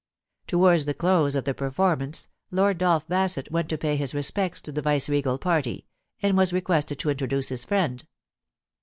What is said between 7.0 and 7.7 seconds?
introduce his